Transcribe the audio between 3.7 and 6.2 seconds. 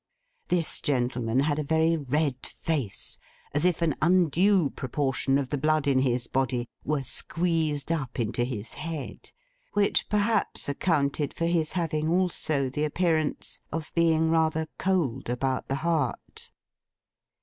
an undue proportion of the blood in